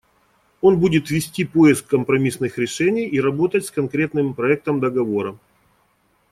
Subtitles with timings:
[0.61, 5.37] Он будет вести поиск компромиссных решений и работать с конкретным проектом договора.